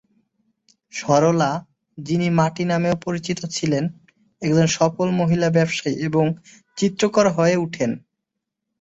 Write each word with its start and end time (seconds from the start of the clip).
সরলা, 0.93 1.51
যিনি 1.97 2.27
মাটি 2.29 2.63
নামেও 2.65 2.95
পরিচিত 3.05 3.39
ছিলেন, 3.55 3.83
একজন 4.41 4.67
সফল 4.77 5.07
মহিলা 5.19 5.47
ব্যবসায়ী 5.49 5.95
এবং 6.07 6.25
চিত্রকর 6.77 7.25
হয়ে 7.29 7.55
উঠেন। 7.57 7.91